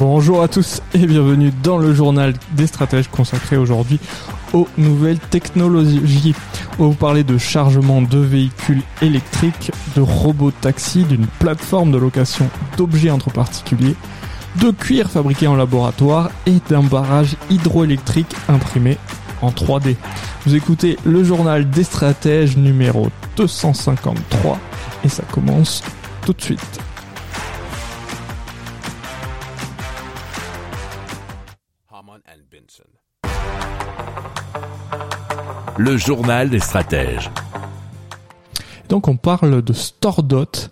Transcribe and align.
Bonjour 0.00 0.42
à 0.42 0.48
tous 0.48 0.80
et 0.94 1.06
bienvenue 1.06 1.52
dans 1.62 1.76
le 1.76 1.92
journal 1.92 2.32
des 2.52 2.66
stratèges 2.66 3.08
consacré 3.08 3.58
aujourd'hui 3.58 4.00
aux 4.54 4.66
nouvelles 4.78 5.18
technologies. 5.18 6.34
On 6.78 6.84
va 6.84 6.88
vous 6.88 6.94
parler 6.94 7.22
de 7.22 7.36
chargement 7.36 8.00
de 8.00 8.16
véhicules 8.16 8.80
électriques, 9.02 9.72
de 9.94 10.00
robots 10.00 10.52
taxis, 10.52 11.04
d'une 11.04 11.26
plateforme 11.26 11.92
de 11.92 11.98
location 11.98 12.48
d'objets 12.78 13.10
entre 13.10 13.30
particuliers, 13.30 13.94
de 14.56 14.70
cuir 14.70 15.10
fabriqué 15.10 15.46
en 15.48 15.54
laboratoire 15.54 16.30
et 16.46 16.60
d'un 16.70 16.82
barrage 16.82 17.36
hydroélectrique 17.50 18.34
imprimé 18.48 18.96
en 19.42 19.50
3D. 19.50 19.96
Vous 20.46 20.54
écoutez 20.54 20.96
le 21.04 21.22
journal 21.24 21.68
des 21.68 21.84
stratèges 21.84 22.56
numéro 22.56 23.10
253 23.36 24.58
et 25.04 25.10
ça 25.10 25.24
commence 25.30 25.82
tout 26.24 26.32
de 26.32 26.40
suite. 26.40 26.80
Le 35.82 35.96
journal 35.96 36.50
des 36.50 36.58
stratèges. 36.58 37.30
Donc 38.90 39.08
on 39.08 39.16
parle 39.16 39.62
de 39.62 39.72
StoreDot, 39.72 40.68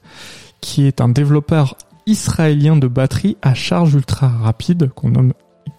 qui 0.61 0.84
est 0.84 1.00
un 1.00 1.09
développeur 1.09 1.78
israélien 2.05 2.77
de 2.77 2.89
batteries 2.89 3.39
à 3.41 3.55
charge 3.55 3.95
ultra 3.95 4.28
rapide, 4.28 4.91
qu'on 4.95 5.09
nomme 5.09 5.33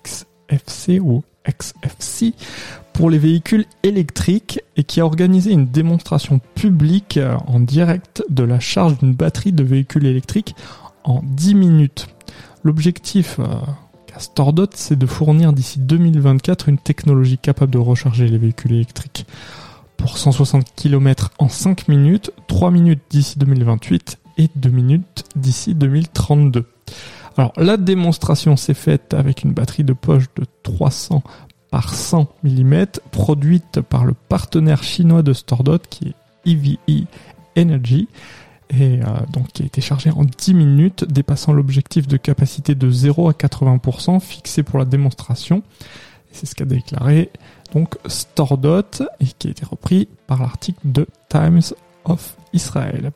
XFC 0.04 1.00
ou 1.00 1.24
XFC, 1.48 2.34
pour 2.92 3.12
les 3.12 3.20
véhicules 3.20 3.66
électriques 3.84 4.62
et 4.76 4.84
qui 4.84 5.00
a 5.00 5.06
organisé 5.06 5.52
une 5.52 5.68
démonstration 5.68 6.40
publique 6.56 7.18
euh, 7.18 7.38
en 7.46 7.60
direct 7.60 8.24
de 8.32 8.42
la 8.42 8.60
charge 8.60 8.98
d'une 8.98 9.14
batterie 9.14 9.54
de 9.54 9.64
véhicule 9.64 10.08
électrique 10.08 10.56
en 11.04 11.22
10 11.24 11.54
minutes. 11.54 12.08
L'objectif 12.64 13.40
qu'a 14.20 14.24
StoreDot, 14.24 14.68
c'est 14.76 14.98
de 14.98 15.06
fournir 15.06 15.54
d'ici 15.54 15.80
2024 15.80 16.70
une 16.70 16.78
technologie 16.78 17.38
capable 17.38 17.72
de 17.72 17.78
recharger 17.78 18.28
les 18.28 18.38
véhicules 18.38 18.74
électriques 18.74 19.26
pour 19.98 20.18
160 20.18 20.66
km 20.76 21.32
en 21.40 21.50
5 21.50 21.88
minutes, 21.88 22.32
3 22.48 22.72
minutes 22.72 23.02
d'ici 23.10 23.40
2028 23.40 24.18
et 24.38 24.50
2 24.56 24.70
minutes 24.70 25.24
d'ici 25.36 25.74
2032. 25.76 26.66
Alors 27.38 27.54
la 27.58 27.78
démonstration 27.78 28.56
s'est 28.58 28.74
faite 28.74 29.14
avec 29.14 29.44
une 29.44 29.54
batterie 29.54 29.84
de 29.84 29.94
poche 29.94 30.26
de 30.36 30.46
300 30.64 31.24
par 31.72 31.94
100 31.94 32.28
mm 32.44 32.86
produite 33.12 33.82
par 33.82 34.06
le 34.06 34.14
partenaire 34.14 34.84
chinois 34.84 35.22
de 35.22 35.34
StoreDot 35.34 35.80
qui 35.90 36.10
est 36.10 36.52
EVE 36.52 37.06
Energy 37.58 38.08
et 38.70 39.00
euh, 39.00 39.06
donc 39.32 39.48
qui 39.48 39.64
a 39.64 39.66
été 39.66 39.82
chargée 39.82 40.12
en 40.12 40.24
10 40.24 40.54
minutes 40.54 41.06
dépassant 41.06 41.54
l'objectif 41.54 42.08
de 42.08 42.18
capacité 42.18 42.76
de 42.76 42.90
0 42.90 43.30
à 43.30 43.32
80% 43.34 44.20
fixé 44.20 44.64
pour 44.64 44.80
la 44.80 44.86
démonstration. 44.86 45.64
C'est 46.32 46.46
ce 46.46 46.56
qu'a 46.56 46.66
déclaré 46.66 47.32
donc 47.74 47.96
StoreDot 48.08 49.04
et 49.20 49.26
qui 49.38 49.48
a 49.48 49.52
été 49.52 49.66
repris 49.66 50.08
par 50.28 50.42
l'article 50.42 50.80
de 50.84 51.08
Times 51.30 51.62
of 52.06 52.36
Israel. 52.54 53.12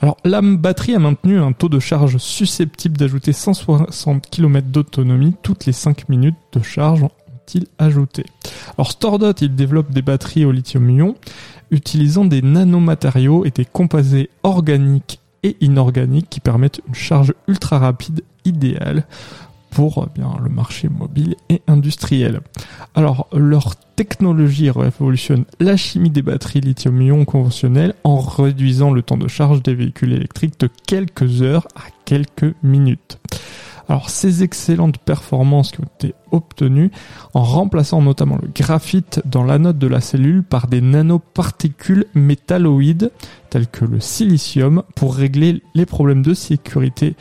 Alors 0.00 0.16
la 0.24 0.40
batterie 0.42 0.94
a 0.94 0.98
maintenu 0.98 1.38
un 1.38 1.52
taux 1.52 1.68
de 1.68 1.78
charge 1.78 2.18
susceptible 2.18 2.96
d'ajouter 2.96 3.32
160 3.32 4.28
km 4.30 4.68
d'autonomie 4.68 5.34
toutes 5.42 5.66
les 5.66 5.72
5 5.72 6.08
minutes 6.08 6.36
de 6.52 6.62
charge 6.62 7.06
ont-ils 7.48 7.66
ajouté. 7.78 8.24
Alors 8.76 8.92
StoreDot 8.92 9.32
il 9.40 9.54
développe 9.54 9.92
des 9.92 10.02
batteries 10.02 10.44
au 10.44 10.52
lithium-ion 10.52 11.16
utilisant 11.70 12.24
des 12.24 12.42
nanomatériaux 12.42 13.44
et 13.44 13.50
des 13.50 13.64
composés 13.64 14.30
organiques 14.42 15.20
et 15.42 15.56
inorganiques 15.60 16.28
qui 16.30 16.40
permettent 16.40 16.80
une 16.88 16.94
charge 16.94 17.34
ultra 17.46 17.78
rapide 17.78 18.22
idéale 18.44 19.06
pour 19.70 20.06
eh 20.08 20.18
bien 20.18 20.34
le 20.42 20.48
marché 20.48 20.88
mobile 20.88 21.36
et 21.50 21.60
industriel. 21.66 22.40
Alors 22.94 23.28
leur 23.32 23.76
technologie 23.96 24.70
révolutionne 24.70 25.44
la 25.60 25.76
chimie 25.76 26.10
des 26.10 26.22
batteries 26.22 26.60
lithium-ion 26.60 27.24
conventionnelles 27.24 27.94
en 28.04 28.18
réduisant 28.18 28.92
le 28.92 29.02
temps 29.02 29.18
de 29.18 29.28
charge 29.28 29.62
des 29.62 29.74
véhicules 29.74 30.12
électriques 30.12 30.58
de 30.58 30.70
quelques 30.86 31.42
heures 31.42 31.68
à 31.76 31.82
quelques 32.04 32.54
minutes. 32.62 33.18
Alors 33.88 34.10
ces 34.10 34.42
excellentes 34.42 34.98
performances 34.98 35.72
qui 35.72 35.80
ont 35.80 35.90
été 35.98 36.14
obtenues 36.30 36.90
en 37.32 37.42
remplaçant 37.42 38.02
notamment 38.02 38.38
le 38.40 38.48
graphite 38.48 39.22
dans 39.24 39.44
l'anode 39.44 39.78
de 39.78 39.86
la 39.86 40.00
cellule 40.00 40.42
par 40.42 40.66
des 40.66 40.82
nanoparticules 40.82 42.06
métalloïdes 42.14 43.10
telles 43.48 43.66
que 43.66 43.86
le 43.86 44.00
silicium 44.00 44.82
pour 44.94 45.14
régler 45.14 45.62
les 45.74 45.86
problèmes 45.86 46.22
de 46.22 46.34
sécurité 46.34 47.16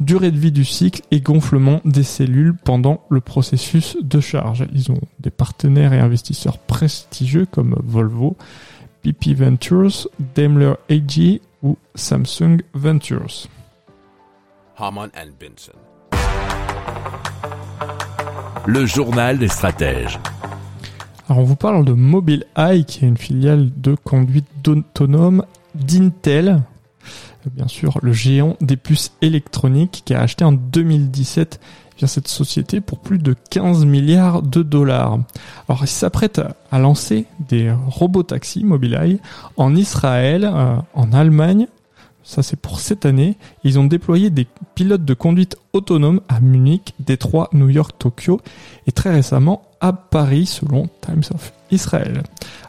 durée 0.00 0.30
de 0.30 0.38
vie 0.38 0.52
du 0.52 0.64
cycle 0.64 1.02
et 1.10 1.20
gonflement 1.20 1.80
des 1.84 2.02
cellules 2.02 2.54
pendant 2.54 3.04
le 3.10 3.20
processus 3.20 3.96
de 4.00 4.20
charge. 4.20 4.66
Ils 4.72 4.90
ont 4.92 5.00
des 5.20 5.30
partenaires 5.30 5.92
et 5.92 6.00
investisseurs 6.00 6.58
prestigieux 6.58 7.46
comme 7.46 7.76
Volvo, 7.84 8.36
PP 9.02 9.34
Ventures, 9.34 10.08
Daimler 10.34 10.74
AG 10.90 11.40
ou 11.62 11.76
Samsung 11.94 12.58
Ventures. 12.74 13.48
Le 18.66 18.86
journal 18.86 19.38
des 19.38 19.48
stratèges. 19.48 20.18
Alors 21.28 21.42
on 21.42 21.44
vous 21.44 21.56
parle 21.56 21.84
de 21.84 21.92
Mobileye 21.92 22.84
qui 22.86 23.04
est 23.04 23.08
une 23.08 23.16
filiale 23.16 23.70
de 23.76 23.94
conduite 23.94 24.46
autonome 24.66 25.44
d'Intel, 25.74 26.62
bien 27.54 27.68
sûr 27.68 27.98
le 28.02 28.12
géant 28.12 28.56
des 28.60 28.76
puces 28.76 29.12
électroniques 29.22 30.02
qui 30.04 30.14
a 30.14 30.20
acheté 30.20 30.44
en 30.44 30.52
2017 30.52 31.60
via 31.98 32.06
cette 32.06 32.28
société 32.28 32.80
pour 32.80 33.00
plus 33.00 33.18
de 33.18 33.34
15 33.50 33.84
milliards 33.84 34.42
de 34.42 34.62
dollars. 34.62 35.18
Alors 35.68 35.82
il 35.82 35.88
s'apprête 35.88 36.40
à 36.70 36.78
lancer 36.78 37.26
des 37.48 37.70
robots 37.70 38.22
taxis 38.22 38.64
Mobileye 38.64 39.18
en 39.56 39.74
Israël, 39.74 40.44
euh, 40.44 40.76
en 40.94 41.12
Allemagne. 41.12 41.66
Ça 42.28 42.42
c'est 42.42 42.60
pour 42.60 42.78
cette 42.78 43.06
année. 43.06 43.38
Ils 43.64 43.78
ont 43.78 43.86
déployé 43.86 44.28
des 44.28 44.46
pilotes 44.74 45.06
de 45.06 45.14
conduite 45.14 45.56
autonome 45.72 46.20
à 46.28 46.40
Munich, 46.40 46.92
Détroit, 47.00 47.48
New 47.54 47.70
York, 47.70 47.92
Tokyo 47.98 48.42
et 48.86 48.92
très 48.92 49.10
récemment 49.10 49.62
à 49.80 49.94
Paris 49.94 50.44
selon 50.44 50.90
Times 51.00 51.22
of 51.34 51.54
Israel. 51.70 52.22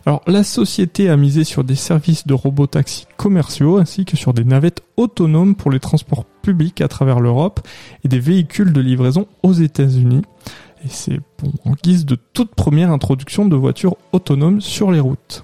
Alors 0.05 0.21
la 0.27 0.45
société 0.45 1.09
a 1.09 1.17
misé 1.17 1.43
sur 1.43 1.65
des 1.65 1.75
services 1.75 2.25
de 2.25 2.33
robots 2.33 2.67
taxis 2.67 3.05
commerciaux 3.17 3.79
ainsi 3.79 4.05
que 4.05 4.15
sur 4.15 4.33
des 4.33 4.45
navettes 4.45 4.81
autonomes 4.95 5.55
pour 5.55 5.71
les 5.71 5.81
transports 5.81 6.23
publics 6.23 6.79
à 6.79 6.87
travers 6.87 7.19
l'Europe 7.19 7.59
et 8.05 8.07
des 8.07 8.21
véhicules 8.21 8.71
de 8.71 8.79
livraison 8.79 9.27
aux 9.43 9.51
États-Unis. 9.51 10.21
Et 10.85 10.89
c'est 10.89 11.19
en 11.65 11.73
guise 11.83 12.05
de 12.05 12.15
toute 12.15 12.55
première 12.55 12.91
introduction 12.91 13.45
de 13.45 13.57
voitures 13.57 13.97
autonomes 14.13 14.61
sur 14.61 14.89
les 14.89 15.01
routes. 15.01 15.43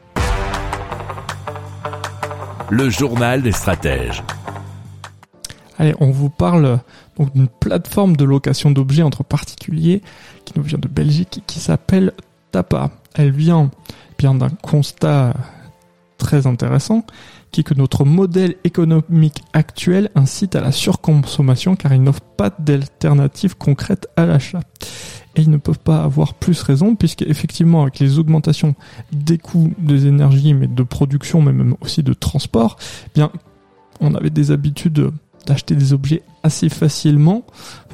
Le 2.71 2.89
journal 2.89 3.41
des 3.41 3.51
stratèges. 3.51 4.23
Allez, 5.77 5.93
on 5.99 6.09
vous 6.09 6.29
parle 6.29 6.79
donc 7.17 7.33
d'une 7.33 7.49
plateforme 7.49 8.15
de 8.15 8.23
location 8.23 8.71
d'objets 8.71 9.01
entre 9.03 9.25
particuliers 9.25 10.01
qui 10.45 10.53
nous 10.55 10.63
vient 10.63 10.77
de 10.77 10.87
Belgique 10.87 11.43
qui 11.47 11.59
s'appelle 11.59 12.13
Tapa. 12.53 12.91
Elle 13.13 13.31
vient 13.31 13.71
bien 14.17 14.35
d'un 14.35 14.47
constat 14.47 15.33
très 16.17 16.47
intéressant, 16.47 17.05
qui 17.51 17.59
est 17.59 17.63
que 17.65 17.73
notre 17.73 18.05
modèle 18.05 18.55
économique 18.63 19.43
actuel 19.51 20.09
incite 20.15 20.55
à 20.55 20.61
la 20.61 20.71
surconsommation 20.71 21.75
car 21.75 21.93
il 21.93 22.01
n'offre 22.01 22.21
pas 22.21 22.51
d'alternative 22.57 23.57
concrète 23.57 24.07
à 24.15 24.25
l'achat. 24.25 24.61
Et 25.35 25.41
ils 25.41 25.49
ne 25.49 25.57
peuvent 25.57 25.79
pas 25.79 26.03
avoir 26.03 26.33
plus 26.33 26.61
raison 26.61 26.95
puisque 26.95 27.21
effectivement 27.21 27.83
avec 27.83 27.99
les 27.99 28.19
augmentations 28.19 28.75
des 29.13 29.37
coûts 29.37 29.73
des 29.77 30.07
énergies 30.07 30.53
mais 30.53 30.67
de 30.67 30.83
production 30.83 31.41
mais 31.41 31.53
même 31.53 31.75
aussi 31.81 32.03
de 32.03 32.13
transport, 32.13 32.77
eh 33.07 33.11
bien 33.15 33.31
on 34.01 34.13
avait 34.15 34.29
des 34.29 34.51
habitudes 34.51 35.11
d'acheter 35.45 35.75
des 35.75 35.93
objets 35.93 36.21
assez 36.43 36.69
facilement, 36.69 37.43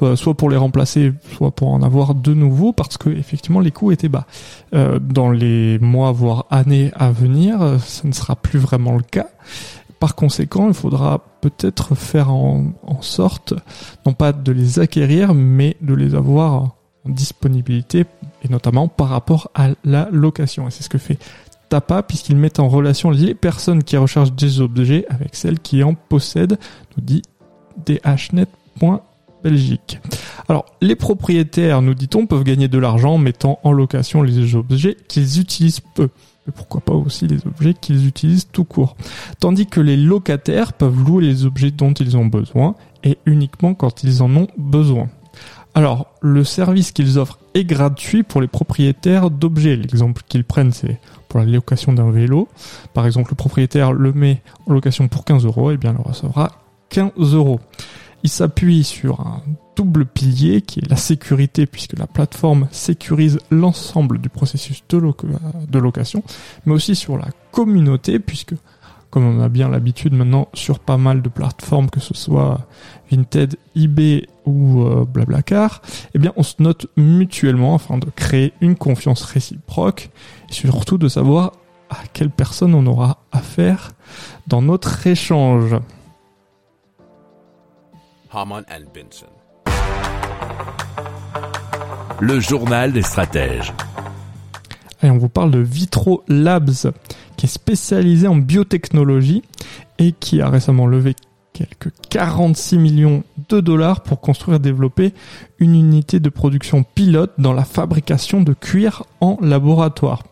euh, 0.02 0.16
soit 0.16 0.34
pour 0.34 0.50
les 0.50 0.56
remplacer, 0.56 1.12
soit 1.36 1.50
pour 1.50 1.68
en 1.68 1.82
avoir 1.82 2.14
de 2.14 2.34
nouveaux, 2.34 2.72
parce 2.72 2.98
que 2.98 3.10
effectivement 3.10 3.60
les 3.60 3.70
coûts 3.70 3.92
étaient 3.92 4.08
bas. 4.08 4.26
Euh, 4.74 4.98
dans 4.98 5.30
les 5.30 5.78
mois 5.78 6.12
voire 6.12 6.46
années 6.50 6.90
à 6.94 7.10
venir, 7.10 7.78
ce 7.84 8.06
ne 8.06 8.12
sera 8.12 8.36
plus 8.36 8.58
vraiment 8.58 8.96
le 8.96 9.02
cas. 9.02 9.28
Par 10.00 10.14
conséquent, 10.14 10.68
il 10.68 10.74
faudra 10.74 11.24
peut-être 11.40 11.94
faire 11.94 12.30
en, 12.30 12.72
sorte, 13.00 13.54
non 14.06 14.12
pas 14.12 14.32
de 14.32 14.52
les 14.52 14.78
acquérir, 14.78 15.34
mais 15.34 15.76
de 15.80 15.94
les 15.94 16.14
avoir 16.14 16.76
disponibilité, 17.08 18.06
et 18.42 18.48
notamment 18.48 18.88
par 18.88 19.08
rapport 19.08 19.50
à 19.54 19.68
la 19.84 20.08
location. 20.12 20.68
Et 20.68 20.70
c'est 20.70 20.82
ce 20.82 20.88
que 20.88 20.98
fait 20.98 21.18
Tapa, 21.68 22.02
puisqu'ils 22.02 22.36
mettent 22.36 22.60
en 22.60 22.68
relation 22.68 23.10
les 23.10 23.34
personnes 23.34 23.84
qui 23.84 23.96
recherchent 23.96 24.32
des 24.32 24.60
objets 24.60 25.06
avec 25.10 25.34
celles 25.34 25.58
qui 25.60 25.82
en 25.82 25.94
possèdent, 25.94 26.58
nous 26.96 27.02
dit 27.02 27.22
dhnet.belgique. 27.84 30.00
Alors, 30.48 30.66
les 30.80 30.96
propriétaires, 30.96 31.82
nous 31.82 31.94
dit-on, 31.94 32.26
peuvent 32.26 32.44
gagner 32.44 32.68
de 32.68 32.78
l'argent 32.78 33.14
en 33.14 33.18
mettant 33.18 33.58
en 33.64 33.72
location 33.72 34.22
les 34.22 34.54
objets 34.54 34.96
qu'ils 35.08 35.40
utilisent 35.40 35.80
peu. 35.94 36.08
Mais 36.46 36.52
pourquoi 36.56 36.80
pas 36.80 36.94
aussi 36.94 37.26
les 37.28 37.46
objets 37.46 37.74
qu'ils 37.74 38.06
utilisent 38.06 38.48
tout 38.50 38.64
court. 38.64 38.96
Tandis 39.38 39.66
que 39.66 39.82
les 39.82 39.98
locataires 39.98 40.72
peuvent 40.72 41.04
louer 41.04 41.26
les 41.26 41.44
objets 41.44 41.70
dont 41.70 41.92
ils 41.92 42.16
ont 42.16 42.24
besoin 42.24 42.74
et 43.04 43.18
uniquement 43.26 43.74
quand 43.74 44.02
ils 44.02 44.22
en 44.22 44.34
ont 44.34 44.48
besoin. 44.56 45.10
Alors, 45.78 46.08
le 46.22 46.42
service 46.42 46.90
qu'ils 46.90 47.20
offrent 47.20 47.38
est 47.54 47.64
gratuit 47.64 48.24
pour 48.24 48.40
les 48.40 48.48
propriétaires 48.48 49.30
d'objets. 49.30 49.76
L'exemple 49.76 50.22
qu'ils 50.26 50.42
prennent, 50.42 50.72
c'est 50.72 50.98
pour 51.28 51.38
la 51.38 51.46
location 51.46 51.92
d'un 51.92 52.10
vélo. 52.10 52.48
Par 52.94 53.06
exemple, 53.06 53.30
le 53.30 53.36
propriétaire 53.36 53.92
le 53.92 54.12
met 54.12 54.42
en 54.66 54.72
location 54.72 55.06
pour 55.06 55.24
15 55.24 55.44
euros, 55.44 55.70
et 55.70 55.76
bien 55.76 55.94
il 55.96 56.04
recevra 56.04 56.50
15 56.88 57.12
euros. 57.32 57.60
Il 58.24 58.28
s'appuie 58.28 58.82
sur 58.82 59.20
un 59.20 59.40
double 59.76 60.04
pilier 60.04 60.62
qui 60.62 60.80
est 60.80 60.90
la 60.90 60.96
sécurité 60.96 61.64
puisque 61.66 61.96
la 61.96 62.08
plateforme 62.08 62.66
sécurise 62.72 63.38
l'ensemble 63.52 64.18
du 64.18 64.28
processus 64.28 64.82
de, 64.88 64.98
location, 65.78 66.24
mais 66.66 66.72
aussi 66.72 66.96
sur 66.96 67.16
la 67.16 67.28
communauté 67.52 68.18
puisque 68.18 68.54
comme 69.10 69.24
on 69.24 69.42
a 69.42 69.48
bien 69.48 69.68
l'habitude 69.68 70.12
maintenant 70.12 70.48
sur 70.54 70.78
pas 70.78 70.96
mal 70.96 71.22
de 71.22 71.28
plateformes, 71.28 71.90
que 71.90 72.00
ce 72.00 72.14
soit 72.14 72.66
Vinted, 73.10 73.56
eBay 73.74 74.26
ou 74.44 74.82
euh, 74.82 75.04
Blablacar, 75.04 75.82
eh 76.14 76.18
bien 76.18 76.32
on 76.36 76.42
se 76.42 76.54
note 76.58 76.86
mutuellement 76.96 77.74
afin 77.74 77.98
de 77.98 78.06
créer 78.10 78.52
une 78.60 78.76
confiance 78.76 79.22
réciproque 79.22 80.10
et 80.48 80.52
surtout 80.52 80.98
de 80.98 81.08
savoir 81.08 81.52
à 81.90 81.98
quelle 82.12 82.30
personne 82.30 82.74
on 82.74 82.86
aura 82.86 83.18
affaire 83.32 83.92
dans 84.46 84.62
notre 84.62 85.06
échange. 85.06 85.76
Le 92.20 92.40
journal 92.40 92.92
des 92.92 93.02
stratèges. 93.02 93.72
Et 95.02 95.10
on 95.10 95.18
vous 95.18 95.28
parle 95.28 95.50
de 95.50 95.58
Vitro 95.58 96.24
Labs, 96.28 96.92
qui 97.36 97.46
est 97.46 97.48
spécialisé 97.48 98.26
en 98.26 98.36
biotechnologie 98.36 99.42
et 99.98 100.12
qui 100.12 100.40
a 100.40 100.48
récemment 100.48 100.86
levé 100.86 101.14
quelques 101.52 101.92
46 102.10 102.78
millions 102.78 103.24
de 103.48 103.60
dollars 103.60 104.02
pour 104.02 104.20
construire 104.20 104.56
et 104.56 104.60
développer 104.60 105.12
une 105.58 105.74
unité 105.74 106.20
de 106.20 106.28
production 106.28 106.84
pilote 106.84 107.32
dans 107.38 107.52
la 107.52 107.64
fabrication 107.64 108.42
de 108.42 108.52
cuir 108.52 109.04
en 109.20 109.38
laboratoire. 109.40 110.22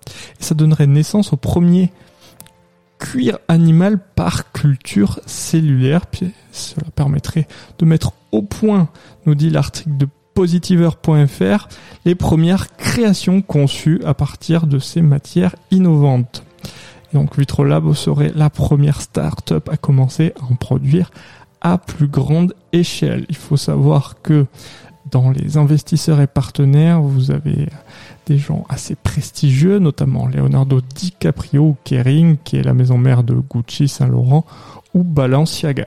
Et 0.40 0.44
ça 0.44 0.54
donnerait 0.54 0.86
naissance 0.86 1.32
au 1.32 1.36
premier 1.36 1.90
cuir 2.98 3.38
animal 3.48 3.98
par 4.14 4.52
culture 4.52 5.20
cellulaire. 5.26 6.06
Puis 6.06 6.32
cela 6.52 6.86
permettrait 6.94 7.48
de 7.78 7.84
mettre 7.84 8.12
au 8.32 8.42
point, 8.42 8.88
nous 9.26 9.34
dit 9.34 9.50
l'article 9.50 9.96
de 9.96 10.08
positiver.fr, 10.34 11.68
les 12.04 12.14
premières 12.14 12.75
créations 12.96 13.42
conçues 13.42 14.00
à 14.06 14.14
partir 14.14 14.66
de 14.66 14.78
ces 14.78 15.02
matières 15.02 15.54
innovantes. 15.70 16.42
donc 17.12 17.38
Vitrolab 17.38 17.92
serait 17.92 18.32
la 18.34 18.48
première 18.48 19.02
start-up 19.02 19.68
à 19.70 19.76
commencer 19.76 20.32
à 20.40 20.50
en 20.50 20.54
produire 20.54 21.10
à 21.60 21.76
plus 21.76 22.08
grande 22.08 22.54
échelle. 22.72 23.26
Il 23.28 23.36
faut 23.36 23.58
savoir 23.58 24.22
que 24.22 24.46
dans 25.10 25.30
les 25.30 25.58
investisseurs 25.58 26.22
et 26.22 26.26
partenaires, 26.26 27.02
vous 27.02 27.30
avez 27.30 27.68
des 28.24 28.38
gens 28.38 28.64
assez 28.70 28.94
prestigieux, 28.94 29.78
notamment 29.78 30.26
Leonardo 30.26 30.80
DiCaprio 30.80 31.62
ou 31.64 31.76
Kering, 31.84 32.38
qui 32.44 32.56
est 32.56 32.62
la 32.62 32.72
maison 32.72 32.96
mère 32.96 33.24
de 33.24 33.34
Gucci, 33.34 33.88
Saint-Laurent 33.88 34.46
ou 34.94 35.02
Balenciaga. 35.04 35.86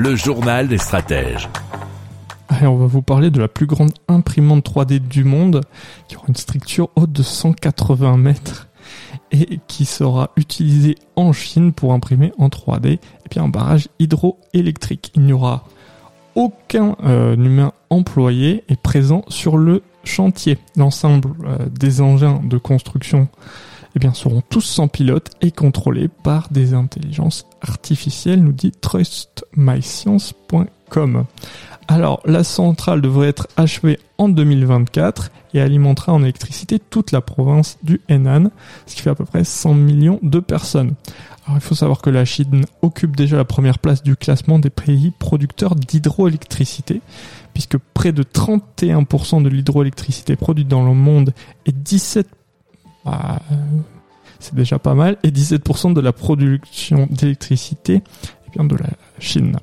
Le 0.00 0.14
journal 0.14 0.68
des 0.68 0.78
stratèges. 0.78 1.48
on 2.62 2.76
va 2.76 2.86
vous 2.86 3.02
parler 3.02 3.32
de 3.32 3.40
la 3.40 3.48
plus 3.48 3.66
grande 3.66 3.90
imprimante 4.06 4.64
3D 4.64 5.00
du 5.00 5.24
monde, 5.24 5.62
qui 6.06 6.14
aura 6.14 6.26
une 6.28 6.36
structure 6.36 6.90
haute 6.94 7.10
de 7.10 7.24
180 7.24 8.16
mètres 8.16 8.68
et 9.32 9.58
qui 9.66 9.86
sera 9.86 10.30
utilisée 10.36 10.94
en 11.16 11.32
Chine 11.32 11.72
pour 11.72 11.92
imprimer 11.94 12.30
en 12.38 12.46
3D 12.46 12.86
et 12.86 13.00
puis 13.28 13.40
un 13.40 13.48
barrage 13.48 13.88
hydroélectrique. 13.98 15.10
Il 15.16 15.22
n'y 15.22 15.32
aura 15.32 15.64
aucun 16.36 16.94
euh, 17.02 17.34
humain 17.34 17.72
employé 17.90 18.62
est 18.68 18.80
présent 18.80 19.24
sur 19.26 19.56
le 19.56 19.82
chantier. 20.04 20.58
L'ensemble 20.76 21.30
euh, 21.44 21.66
des 21.72 22.00
engins 22.00 22.40
de 22.44 22.56
construction 22.56 23.26
eh 24.02 24.14
seront 24.14 24.42
tous 24.48 24.60
sans 24.60 24.86
pilote 24.88 25.30
et 25.40 25.50
contrôlés 25.50 26.08
par 26.08 26.48
des 26.50 26.74
intelligences 26.74 27.46
artificielles, 27.62 28.42
nous 28.42 28.52
dit 28.52 28.72
trustmyscience.com. 28.72 31.24
Alors, 31.88 32.20
la 32.26 32.44
centrale 32.44 33.00
devrait 33.00 33.28
être 33.28 33.48
achevée 33.56 33.98
en 34.18 34.28
2024 34.28 35.30
et 35.54 35.60
alimentera 35.60 36.12
en 36.12 36.22
électricité 36.22 36.78
toute 36.78 37.10
la 37.12 37.22
province 37.22 37.78
du 37.82 38.02
Henan, 38.08 38.50
ce 38.86 38.94
qui 38.94 39.02
fait 39.02 39.10
à 39.10 39.14
peu 39.14 39.24
près 39.24 39.44
100 39.44 39.74
millions 39.74 40.18
de 40.22 40.40
personnes. 40.40 40.94
Alors, 41.46 41.56
il 41.56 41.62
faut 41.62 41.74
savoir 41.74 42.02
que 42.02 42.10
la 42.10 42.26
Chine 42.26 42.66
occupe 42.82 43.16
déjà 43.16 43.38
la 43.38 43.46
première 43.46 43.78
place 43.78 44.02
du 44.02 44.16
classement 44.16 44.58
des 44.58 44.68
pays 44.68 45.14
producteurs 45.18 45.76
d'hydroélectricité, 45.76 47.00
puisque 47.54 47.78
près 47.78 48.12
de 48.12 48.22
31% 48.22 49.42
de 49.42 49.48
l'hydroélectricité 49.48 50.36
produite 50.36 50.68
dans 50.68 50.84
le 50.84 50.92
monde 50.92 51.32
est 51.64 51.72
17 51.72 52.28
bah, 53.04 53.40
euh, 53.52 53.54
c'est 54.38 54.54
déjà 54.54 54.78
pas 54.78 54.94
mal, 54.94 55.16
et 55.22 55.30
17% 55.30 55.92
de 55.94 56.00
la 56.00 56.12
production 56.12 57.08
d'électricité 57.10 58.02
vient 58.54 58.64
de 58.64 58.76
la 58.76 58.90
Chine. 59.18 59.56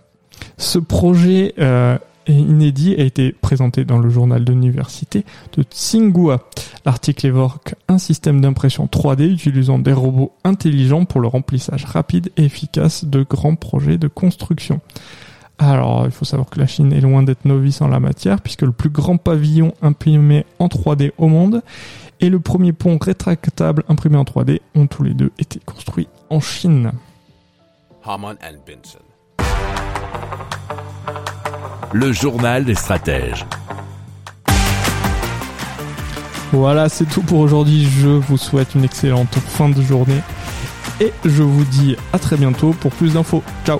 Ce 0.58 0.80
projet 0.80 1.54
euh, 1.60 1.98
inédit 2.28 2.96
a 2.96 3.04
été 3.04 3.32
présenté 3.32 3.86
dans 3.86 4.00
le 4.00 4.10
journal 4.10 4.44
d'université 4.44 5.26
de 5.56 5.64
Tsinghua. 5.64 6.44
L'article 6.86 7.28
évoque 7.28 7.76
un 7.88 7.98
système 7.98 8.42
d'impression 8.42 8.86
3D 8.86 9.32
utilisant 9.32 9.80
des 9.80 9.94
robots 9.94 10.34
intelligents 10.44 11.06
pour 11.06 11.22
le 11.22 11.28
remplissage 11.28 11.86
rapide 11.86 12.32
et 12.38 12.46
efficace 12.46 13.06
de 13.06 13.24
grands 13.24 13.56
projets 13.56 13.98
de 13.98 14.08
construction. 14.08 14.82
Alors, 15.58 16.06
il 16.06 16.12
faut 16.12 16.26
savoir 16.26 16.50
que 16.50 16.60
la 16.60 16.68
Chine 16.68 16.92
est 16.92 17.02
loin 17.02 17.24
d'être 17.24 17.46
novice 17.46 17.82
en 17.82 17.88
la 17.88 18.00
matière, 18.00 18.42
puisque 18.42 18.64
le 18.64 18.72
plus 18.72 18.90
grand 18.90 19.18
pavillon 19.18 19.74
imprimé 19.82 20.46
en 20.60 20.68
3D 20.68 21.12
au 21.18 21.28
monde 21.28 21.62
et 22.22 22.30
le 22.30 22.40
premier 22.40 22.74
pont 22.74 22.98
rétractable 23.00 23.84
imprimé 23.88 24.18
en 24.18 24.24
3D 24.24 24.60
ont 24.76 24.88
tous 24.88 25.04
les 25.04 25.14
deux 25.14 25.32
été 25.38 25.60
construits 25.66 26.08
en 26.30 26.40
Chine. 26.40 26.92
Le 31.94 32.12
journal 32.12 32.66
des 32.66 32.76
stratèges. 32.76 33.46
Voilà, 36.52 36.90
c'est 36.90 37.06
tout 37.06 37.22
pour 37.22 37.40
aujourd'hui. 37.40 37.86
Je 37.86 38.08
vous 38.08 38.38
souhaite 38.38 38.76
une 38.76 38.84
excellente 38.84 39.34
fin 39.36 39.68
de 39.70 39.82
journée 39.82 40.22
Et 41.02 41.12
je 41.26 41.44
vous 41.44 41.66
dis 41.66 41.98
à 42.14 42.20
très 42.20 42.38
bientôt 42.38 42.72
pour 42.72 42.92
plus 42.92 43.14
d'infos. 43.14 43.44
Ciao 43.66 43.80